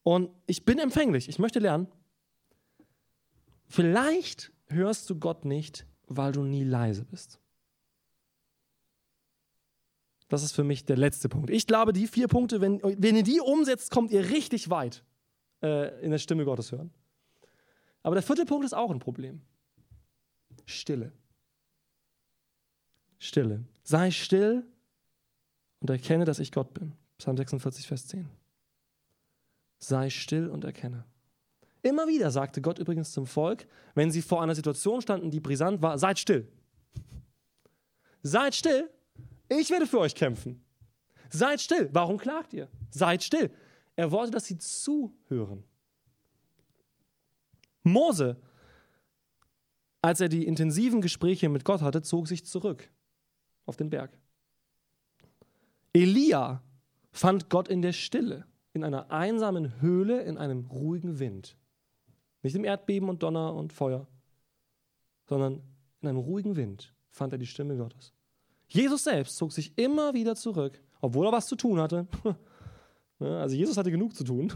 [0.02, 1.88] Und ich bin empfänglich, ich möchte lernen.
[3.68, 7.40] Vielleicht hörst du Gott nicht, weil du nie leise bist.
[10.34, 11.52] Das ist für mich der letzte Punkt.
[11.52, 15.04] Ich glaube, die vier Punkte, wenn, wenn ihr die umsetzt, kommt ihr richtig weit
[15.62, 16.90] äh, in der Stimme Gottes hören.
[18.02, 19.44] Aber der vierte Punkt ist auch ein Problem.
[20.66, 21.12] Stille.
[23.20, 23.64] Stille.
[23.84, 24.66] Sei still
[25.82, 26.94] und erkenne, dass ich Gott bin.
[27.20, 28.28] Psalm 46, Vers 10.
[29.78, 31.06] Sei still und erkenne.
[31.84, 35.84] Immer wieder sagte Gott übrigens zum Volk, wenn sie vor einer Situation standen, die brisant
[35.84, 36.48] war, seid still.
[38.24, 38.90] Seid still,
[39.60, 40.64] ich werde für euch kämpfen.
[41.30, 41.90] Seid still.
[41.92, 42.70] Warum klagt ihr?
[42.92, 43.52] Seid still.
[43.96, 45.64] Er wollte, dass sie zuhören.
[47.84, 48.38] Mose
[50.04, 52.92] als er die intensiven Gespräche mit Gott hatte, zog sich zurück
[53.66, 54.20] auf den Berg.
[55.94, 56.62] Elia
[57.12, 61.56] fand Gott in der Stille, in einer einsamen Höhle, in einem ruhigen Wind.
[62.42, 64.06] Nicht im Erdbeben und Donner und Feuer,
[65.24, 65.62] sondern
[66.02, 68.14] in einem ruhigen Wind fand er die Stimme Gottes.
[68.74, 72.08] Jesus selbst zog sich immer wieder zurück, obwohl er was zu tun hatte.
[73.20, 74.52] Also Jesus hatte genug zu tun.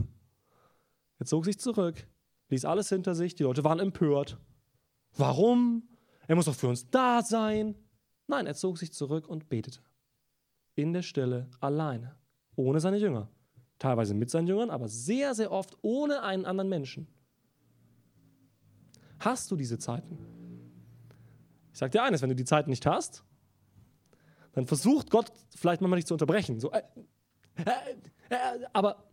[1.20, 2.06] Er zog sich zurück,
[2.50, 4.40] ließ alles hinter sich, die Leute waren empört.
[5.16, 5.88] Warum?
[6.28, 7.76] Er muss doch für uns da sein.
[8.26, 9.80] Nein, er zog sich zurück und betete.
[10.76, 12.18] In der Stille, alleine,
[12.58, 13.30] ohne seine Jünger.
[13.80, 17.08] Teilweise mit seinen Jüngern, aber sehr, sehr oft ohne einen anderen Menschen.
[19.20, 20.18] Hast du diese Zeiten?
[21.72, 23.24] Ich sage dir eines, wenn du die Zeiten nicht hast,
[24.58, 26.60] dann versucht Gott vielleicht manchmal dich zu unterbrechen.
[26.60, 26.82] So, äh,
[27.58, 27.62] äh,
[28.30, 29.04] äh, aber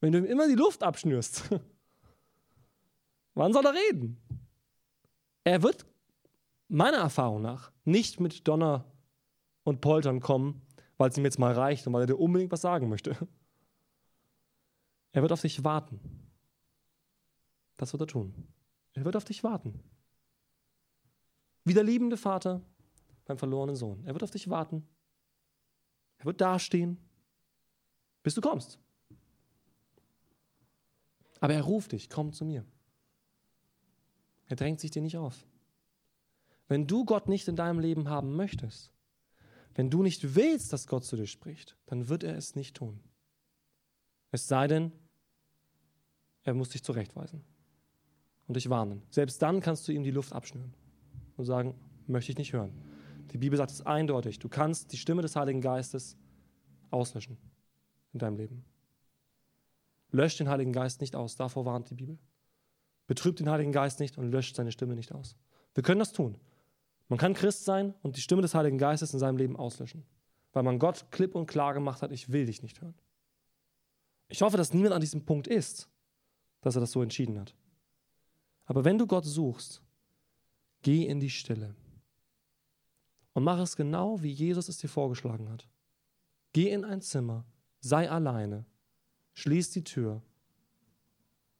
[0.00, 1.48] wenn du ihm immer die Luft abschnürst,
[3.34, 4.20] wann soll er reden?
[5.44, 5.86] Er wird
[6.68, 8.84] meiner Erfahrung nach nicht mit Donner
[9.64, 10.60] und Poltern kommen,
[10.98, 13.16] weil es ihm jetzt mal reicht und weil er dir unbedingt was sagen möchte.
[15.12, 16.28] Er wird auf dich warten.
[17.78, 18.46] Das wird er tun.
[18.92, 19.82] Er wird auf dich warten.
[21.64, 22.60] Wie der liebende Vater
[23.32, 24.04] beim verlorenen Sohn.
[24.04, 24.86] Er wird auf dich warten.
[26.18, 26.98] Er wird dastehen,
[28.22, 28.78] bis du kommst.
[31.40, 32.64] Aber er ruft dich, komm zu mir.
[34.46, 35.46] Er drängt sich dir nicht auf.
[36.68, 38.92] Wenn du Gott nicht in deinem Leben haben möchtest,
[39.74, 43.00] wenn du nicht willst, dass Gott zu dir spricht, dann wird er es nicht tun.
[44.30, 44.92] Es sei denn,
[46.42, 47.42] er muss dich zurechtweisen
[48.46, 49.02] und dich warnen.
[49.10, 50.74] Selbst dann kannst du ihm die Luft abschnüren
[51.36, 51.74] und sagen,
[52.06, 52.91] möchte ich nicht hören.
[53.32, 56.16] Die Bibel sagt es eindeutig, du kannst die Stimme des Heiligen Geistes
[56.90, 57.38] auslöschen
[58.12, 58.64] in deinem Leben.
[60.10, 62.18] Lösch den Heiligen Geist nicht aus, davor warnt die Bibel.
[63.06, 65.36] Betrübt den Heiligen Geist nicht und löscht seine Stimme nicht aus.
[65.74, 66.36] Wir können das tun.
[67.08, 70.04] Man kann Christ sein und die Stimme des Heiligen Geistes in seinem Leben auslöschen,
[70.52, 72.94] weil man Gott klipp und klar gemacht hat, ich will dich nicht hören.
[74.28, 75.88] Ich hoffe, dass niemand an diesem Punkt ist,
[76.60, 77.54] dass er das so entschieden hat.
[78.66, 79.82] Aber wenn du Gott suchst,
[80.82, 81.74] geh in die Stille
[83.32, 85.68] und mach es genau, wie Jesus es dir vorgeschlagen hat.
[86.52, 87.44] Geh in ein Zimmer,
[87.80, 88.66] sei alleine,
[89.34, 90.22] schließ die Tür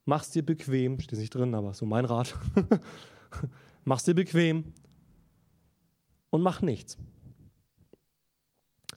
[0.05, 2.35] Mach's dir bequem, steht nicht drin, aber so mein Rat.
[3.85, 4.73] Mach's dir bequem
[6.31, 6.99] und mach nichts.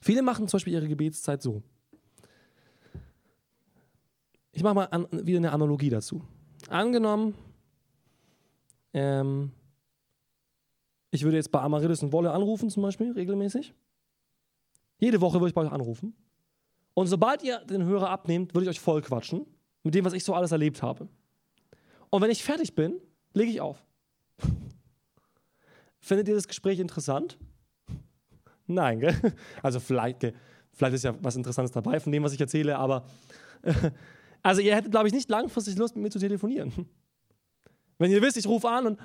[0.00, 1.62] Viele machen zum Beispiel ihre Gebetszeit so.
[4.52, 6.22] Ich mache mal an, wieder eine Analogie dazu.
[6.68, 7.34] Angenommen,
[8.92, 9.52] ähm,
[11.10, 13.74] ich würde jetzt bei Amaryllis und Wolle anrufen, zum Beispiel, regelmäßig.
[14.98, 16.14] Jede Woche würde ich bei euch anrufen.
[16.94, 19.46] Und sobald ihr den Hörer abnehmt, würde ich euch voll quatschen
[19.82, 21.08] mit dem, was ich so alles erlebt habe.
[22.10, 23.00] Und wenn ich fertig bin,
[23.34, 23.84] lege ich auf.
[25.98, 27.38] Findet ihr das Gespräch interessant?
[28.66, 29.14] Nein, gell?
[29.62, 30.32] Also vielleicht,
[30.72, 33.06] vielleicht ist ja was Interessantes dabei von dem, was ich erzähle, aber
[34.42, 36.72] also ihr hättet, glaube ich, nicht langfristig Lust, mit mir zu telefonieren.
[37.98, 39.00] Wenn ihr wisst, ich rufe an und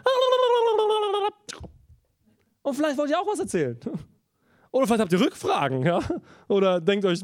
[2.62, 3.78] und vielleicht wollt ihr auch was erzählen.
[4.72, 6.00] Oder vielleicht habt ihr Rückfragen, ja?
[6.48, 7.22] Oder denkt euch,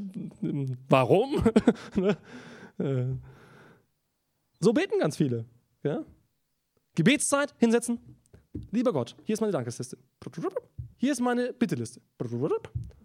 [0.89, 1.43] warum?
[1.95, 2.17] Ne?
[2.80, 3.06] Äh.
[4.60, 5.45] so beten ganz viele.
[5.82, 6.04] Ja?
[6.93, 8.00] Gebetszeit, hinsetzen.
[8.71, 9.97] Lieber Gott, hier ist meine Dankesliste.
[10.97, 12.02] Hier ist meine Bitteliste.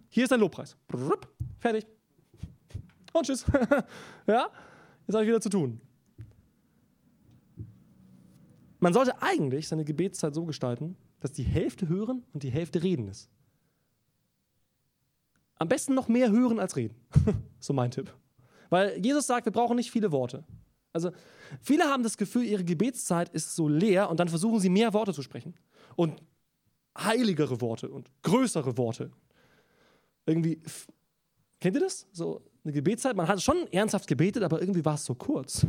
[0.09, 0.75] Hier ist dein Lobpreis.
[1.59, 1.87] Fertig.
[3.13, 3.45] Und tschüss.
[4.27, 4.49] ja?
[5.07, 5.79] Jetzt habe ich wieder zu tun.
[8.79, 13.07] Man sollte eigentlich seine Gebetszeit so gestalten, dass die Hälfte hören und die Hälfte reden
[13.07, 13.29] ist.
[15.55, 16.95] Am besten noch mehr hören als reden.
[17.61, 18.13] so mein Tipp.
[18.69, 20.43] Weil Jesus sagt, wir brauchen nicht viele Worte.
[20.91, 21.11] Also
[21.61, 25.13] viele haben das Gefühl, ihre Gebetszeit ist so leer und dann versuchen sie mehr Worte
[25.13, 25.53] zu sprechen.
[25.95, 26.21] Und
[26.97, 29.09] heiligere Worte und größere Worte.
[30.25, 30.61] Irgendwie,
[31.61, 32.05] kennt ihr das?
[32.11, 35.65] So eine Gebetszeit, man hat schon ernsthaft gebetet, aber irgendwie war es so kurz.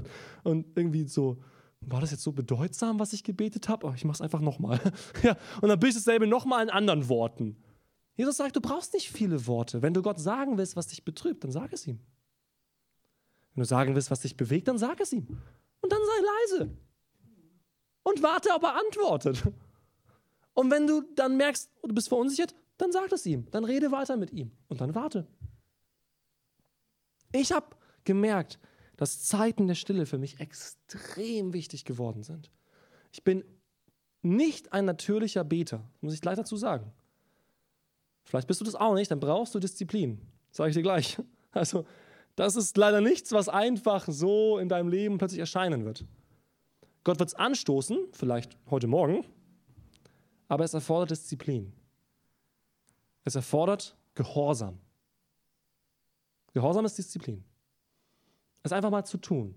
[0.44, 1.38] und irgendwie so,
[1.80, 3.86] war das jetzt so bedeutsam, was ich gebetet habe?
[3.86, 4.80] Oh, ich mache es einfach nochmal.
[5.22, 7.56] ja, und dann bist du dasselbe nochmal in anderen Worten.
[8.16, 9.80] Jesus sagt, du brauchst nicht viele Worte.
[9.80, 12.00] Wenn du Gott sagen willst, was dich betrübt, dann sag es ihm.
[13.54, 15.26] Wenn du sagen willst, was dich bewegt, dann sag es ihm.
[15.80, 16.70] Und dann sei leise.
[18.02, 19.42] Und warte, ob er antwortet.
[20.54, 23.48] Und wenn du dann merkst, du bist verunsichert, dann sag es ihm.
[23.52, 24.50] Dann rede weiter mit ihm.
[24.68, 25.26] Und dann warte.
[27.32, 27.66] Ich habe
[28.04, 28.58] gemerkt,
[28.98, 32.50] dass Zeiten der Stille für mich extrem wichtig geworden sind.
[33.12, 33.44] Ich bin
[34.22, 36.92] nicht ein natürlicher Beter, muss ich gleich dazu sagen.
[38.24, 40.20] Vielleicht bist du das auch nicht, dann brauchst du Disziplin.
[40.50, 41.16] Sage ich dir gleich.
[41.50, 41.86] Also,
[42.36, 46.04] das ist leider nichts, was einfach so in deinem Leben plötzlich erscheinen wird.
[47.02, 49.24] Gott wird es anstoßen, vielleicht heute Morgen,
[50.46, 51.72] aber es erfordert Disziplin.
[53.24, 54.78] Es erfordert Gehorsam.
[56.52, 57.42] Gehorsam ist Disziplin
[58.68, 59.54] es einfach mal zu tun.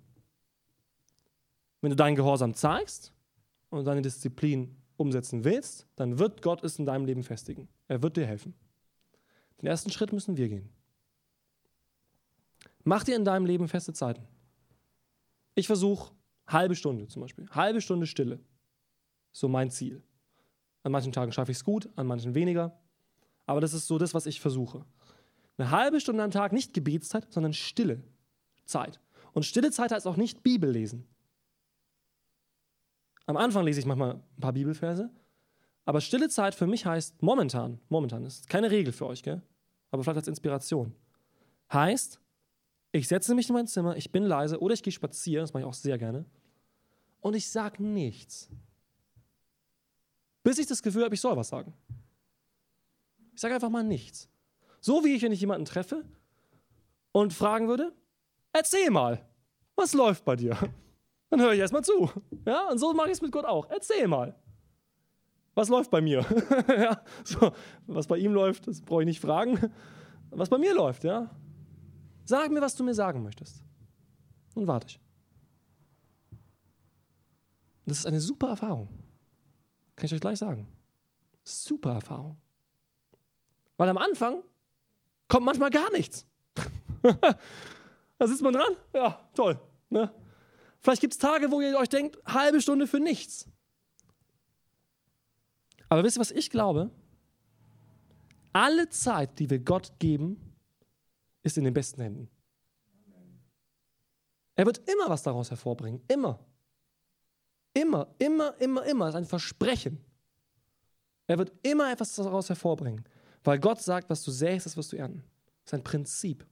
[1.82, 3.14] Wenn du deinen Gehorsam zeigst
[3.70, 7.68] und deine Disziplin umsetzen willst, dann wird Gott es in deinem Leben festigen.
[7.88, 8.54] Er wird dir helfen.
[9.62, 10.70] Den ersten Schritt müssen wir gehen.
[12.84, 14.28] Mach dir in deinem Leben feste Zeiten.
[15.56, 16.14] Ich versuche
[16.48, 17.48] halbe Stunde zum Beispiel.
[17.50, 18.40] Halbe Stunde Stille.
[19.32, 20.04] So mein Ziel.
[20.84, 22.80] An manchen Tagen schaffe ich es gut, an manchen weniger.
[23.46, 24.86] Aber das ist so das, was ich versuche.
[25.58, 28.04] Eine halbe Stunde am Tag, nicht Gebetszeit, sondern Stille.
[28.66, 29.00] Zeit.
[29.34, 31.08] Und stille Zeit heißt auch nicht Bibel lesen.
[33.26, 35.10] Am Anfang lese ich manchmal ein paar Bibelverse,
[35.86, 39.42] aber stille Zeit für mich heißt momentan, momentan ist keine Regel für euch, gell?
[39.90, 40.94] aber vielleicht als Inspiration.
[41.72, 42.20] Heißt,
[42.92, 45.62] ich setze mich in mein Zimmer, ich bin leise oder ich gehe spazieren, das mache
[45.62, 46.26] ich auch sehr gerne,
[47.22, 48.50] und ich sage nichts.
[50.44, 51.74] Bis ich das Gefühl habe, ich soll was sagen.
[53.34, 54.28] Ich sage einfach mal nichts.
[54.82, 56.04] So wie ich, wenn ich jemanden treffe
[57.12, 57.94] und fragen würde,
[58.54, 59.26] Erzähl mal,
[59.76, 60.58] was läuft bei dir?
[61.30, 62.12] Dann höre ich erstmal zu.
[62.46, 63.70] Ja, und so mache ich es mit Gott auch.
[63.70, 64.36] Erzähl mal.
[65.56, 66.26] Was läuft bei mir?
[66.68, 67.52] ja, so,
[67.88, 69.72] was bei ihm läuft, das brauche ich nicht fragen.
[70.30, 71.30] Was bei mir läuft, ja?
[72.26, 73.64] Sag mir, was du mir sagen möchtest.
[74.56, 75.00] Und warte ich.
[77.86, 78.88] Das ist eine super Erfahrung.
[79.96, 80.68] Kann ich euch gleich sagen.
[81.44, 82.38] Super Erfahrung.
[83.78, 84.44] Weil am Anfang
[85.28, 86.26] kommt manchmal gar nichts.
[88.22, 88.76] Da sitzt man dran.
[88.94, 89.60] Ja, toll.
[89.90, 90.14] Ne?
[90.80, 93.48] Vielleicht gibt es Tage, wo ihr euch denkt, halbe Stunde für nichts.
[95.90, 96.92] Aber wisst ihr, was ich glaube?
[98.54, 100.54] Alle Zeit, die wir Gott geben,
[101.42, 102.30] ist in den besten Händen.
[104.56, 106.04] Er wird immer was daraus hervorbringen.
[106.08, 106.46] Immer.
[107.74, 109.06] Immer, immer, immer, immer.
[109.06, 110.00] Das ist ein Versprechen.
[111.26, 113.04] Er wird immer etwas daraus hervorbringen.
[113.44, 115.24] Weil Gott sagt, was du sähst, das wirst du ernten.
[115.64, 116.46] Das ist ein Prinzip.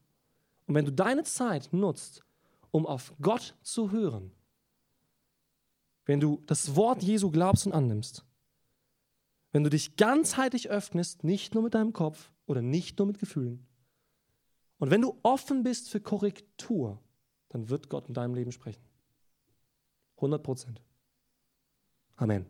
[0.70, 2.24] Und wenn du deine Zeit nutzt,
[2.70, 4.32] um auf Gott zu hören,
[6.06, 8.24] wenn du das Wort Jesu glaubst und annimmst,
[9.52, 13.66] wenn du dich ganzheitlich öffnest, nicht nur mit deinem Kopf oder nicht nur mit Gefühlen,
[14.78, 17.02] und wenn du offen bist für Korrektur,
[17.50, 18.84] dann wird Gott in deinem Leben sprechen.
[20.18, 20.84] 100 Prozent.
[22.16, 22.46] Amen.